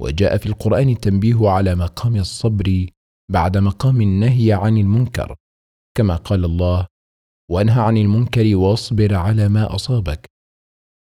وجاء 0.00 0.36
في 0.36 0.46
القرآن 0.46 0.88
التنبيه 0.88 1.48
على 1.48 1.74
مقام 1.74 2.16
الصبر 2.16 2.86
بعد 3.30 3.58
مقام 3.58 4.00
النهي 4.00 4.52
عن 4.52 4.78
المنكر. 4.78 5.36
كما 5.96 6.16
قال 6.16 6.44
الله 6.44 6.86
وانهى 7.50 7.82
عن 7.82 7.96
المنكر 7.96 8.56
واصبر 8.56 9.14
على 9.14 9.48
ما 9.48 9.74
أصابك. 9.74 10.26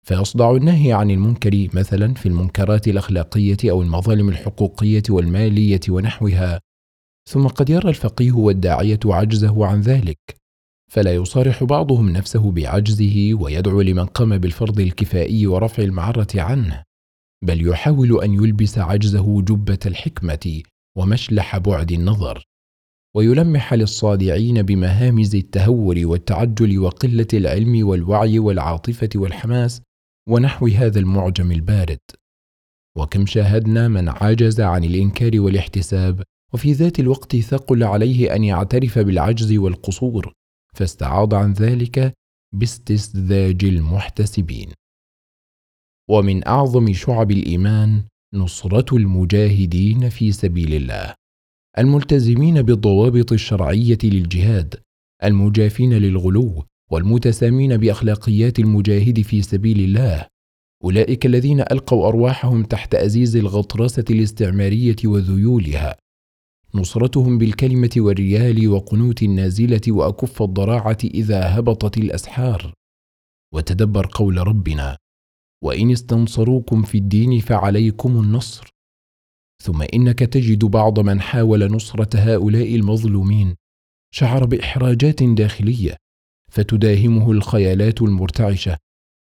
فيصدع 0.08 0.50
النهي 0.50 0.92
عن 0.92 1.10
المنكر 1.10 1.68
مثلا 1.74 2.14
في 2.14 2.26
المنكرات 2.26 2.88
الأخلاقية 2.88 3.56
أو 3.64 3.82
المظالم 3.82 4.28
الحقوقية 4.28 5.02
والمالية 5.10 5.80
ونحوها. 5.88 6.60
ثم 7.30 7.46
قد 7.46 7.70
يرى 7.70 7.88
الفقيه 7.88 8.32
والداعية 8.32 9.00
عجزه 9.04 9.66
عن 9.66 9.80
ذلك. 9.80 10.18
فلا 10.90 11.14
يصارح 11.14 11.64
بعضهم 11.64 12.10
نفسه 12.10 12.50
بعجزه 12.50 13.30
ويدعو 13.34 13.80
لمن 13.80 14.04
قام 14.04 14.38
بالفرض 14.38 14.80
الكفائي 14.80 15.46
ورفع 15.46 15.82
المعرة 15.82 16.28
عنه. 16.34 16.82
بل 17.44 17.68
يحاول 17.68 18.22
أن 18.22 18.34
يلبس 18.34 18.78
عجزه 18.78 19.42
جبة 19.42 19.78
الحكمة 19.86 20.62
ومشلح 20.96 21.58
بعد 21.58 21.92
النظر. 21.92 22.44
ويلمح 23.16 23.74
للصادعين 23.74 24.62
بمهامز 24.62 25.34
التهور 25.34 25.96
والتعجل 25.98 26.78
وقلة 26.78 27.28
العلم 27.34 27.88
والوعي 27.88 28.38
والعاطفة 28.38 29.10
والحماس 29.14 29.82
ونحو 30.28 30.66
هذا 30.66 31.00
المعجم 31.00 31.52
البارد. 31.52 32.00
وكم 32.96 33.26
شاهدنا 33.26 33.88
من 33.88 34.08
عجز 34.08 34.60
عن 34.60 34.84
الإنكار 34.84 35.40
والاحتساب 35.40 36.22
وفي 36.52 36.72
ذات 36.72 37.00
الوقت 37.00 37.36
ثقل 37.36 37.84
عليه 37.84 38.34
أن 38.34 38.44
يعترف 38.44 38.98
بالعجز 38.98 39.52
والقصور 39.52 40.32
فاستعاض 40.74 41.34
عن 41.34 41.52
ذلك 41.52 42.12
باستسذاج 42.54 43.64
المحتسبين. 43.64 44.72
ومن 46.10 46.46
أعظم 46.46 46.92
شعب 46.92 47.30
الإيمان 47.30 48.04
نصرة 48.34 48.96
المجاهدين 48.96 50.08
في 50.08 50.32
سبيل 50.32 50.74
الله 50.74 51.14
الملتزمين 51.78 52.62
بالضوابط 52.62 53.32
الشرعية 53.32 53.98
للجهاد 54.04 54.74
المجافين 55.24 55.92
للغلو 55.94 56.64
والمتسامين 56.90 57.76
بأخلاقيات 57.76 58.58
المجاهد 58.58 59.20
في 59.20 59.42
سبيل 59.42 59.80
الله. 59.80 60.26
أولئك 60.84 61.26
الذين 61.26 61.60
ألقوا 61.60 62.08
أرواحهم 62.08 62.62
تحت 62.62 62.94
أزيز 62.94 63.36
الغطرسة 63.36 64.04
الاستعمارية 64.10 64.96
وذيولها. 65.04 65.96
نصرتهم 66.74 67.38
بالكلمة 67.38 67.90
والريال 67.96 68.68
وقنوت 68.68 69.22
النازلة 69.22 69.80
وأكف 69.88 70.42
الضراعة 70.42 70.98
إذا 71.04 71.58
هبطت 71.58 71.98
الأسحار. 71.98 72.72
وتدبر 73.54 74.08
قول 74.12 74.48
ربنا 74.48 74.96
وإن 75.64 75.90
استنصروكم 75.90 76.82
في 76.82 76.98
الدين 76.98 77.40
فعليكم 77.40 78.20
النصر. 78.20 78.68
ثم 79.62 79.82
إنك 79.94 80.18
تجد 80.18 80.64
بعض 80.64 81.00
من 81.00 81.20
حاول 81.20 81.72
نصرة 81.72 82.18
هؤلاء 82.18 82.74
المظلومين. 82.74 83.54
شعر 84.14 84.44
بإحراجات 84.44 85.22
داخلية. 85.22 85.96
فتداهمه 86.48 87.30
الخيالات 87.30 88.02
المرتعشة 88.02 88.76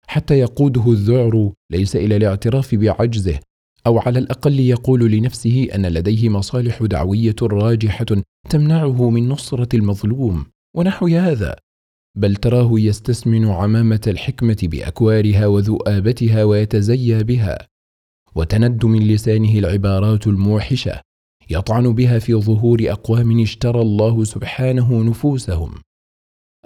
حتى 0.07 0.39
يقوده 0.39 0.93
الذعر 0.93 1.53
ليس 1.71 1.97
إلى 1.97 2.17
الاعتراف 2.17 2.75
بعجزه 2.75 3.39
أو 3.87 3.99
على 3.99 4.19
الأقل 4.19 4.61
يقول 4.61 5.11
لنفسه 5.13 5.69
أن 5.75 5.87
لديه 5.87 6.29
مصالح 6.29 6.83
دعوية 6.83 7.37
راجحة 7.43 8.07
تمنعه 8.51 9.11
من 9.11 9.29
نصرة 9.29 9.77
المظلوم. 9.77 10.47
ونحو 10.77 11.07
هذا 11.07 11.57
بل 12.17 12.37
تراه 12.37 12.71
يستسمن 12.73 13.49
عمامة 13.49 14.01
الحكمة 14.07 14.57
بأكوارها 14.63 15.47
وذؤابتها 15.47 16.45
ويتزيا 16.45 17.23
بها 17.23 17.59
وتند 18.35 18.85
من 18.85 19.03
لسانه 19.09 19.59
العبارات 19.59 20.27
الموحشة 20.27 21.01
يطعن 21.51 21.95
بها 21.95 22.19
في 22.19 22.35
ظهور 22.35 22.79
أقوام 22.83 23.41
اشترى 23.41 23.81
الله 23.81 24.25
سبحانه 24.25 25.03
نفوسهم. 25.03 25.75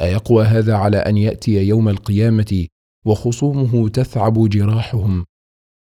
أيقوى 0.01 0.45
هذا 0.45 0.75
على 0.77 0.97
أن 0.97 1.17
يأتي 1.17 1.69
يوم 1.69 1.89
القيامة 1.89 2.67
وخصومه 3.07 3.89
تثعب 3.89 4.49
جراحهم؟ 4.49 5.25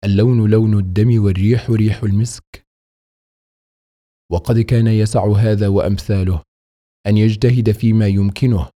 اللون 0.05 0.51
لون 0.51 0.79
الدم 0.79 1.25
والريح 1.25 1.71
ريح 1.71 2.03
المسك؟ 2.03 2.67
وقد 4.31 4.61
كان 4.61 4.87
يسع 4.87 5.33
هذا 5.33 5.69
وأمثاله 5.69 6.43
أن 7.07 7.17
يجتهد 7.17 7.71
فيما 7.71 8.07
يمكنه 8.07 8.69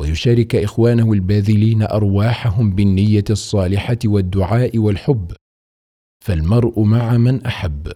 ويشارك 0.00 0.56
إخوانه 0.56 1.12
الباذلين 1.12 1.82
أرواحهم 1.82 2.74
بالنية 2.74 3.24
الصالحة 3.30 3.98
والدعاء 4.04 4.78
والحب. 4.78 5.32
فالمرء 6.24 6.82
مع 6.82 7.16
من 7.16 7.46
أحب. 7.46 7.92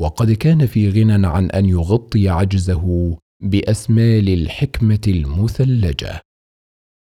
وقد 0.00 0.32
كان 0.32 0.66
في 0.66 0.90
غنى 0.90 1.26
عن 1.26 1.50
أن 1.50 1.66
يغطي 1.66 2.28
عجزه 2.28 3.16
باسمال 3.44 4.28
الحكمة 4.28 5.00
المثلجة. 5.06 6.20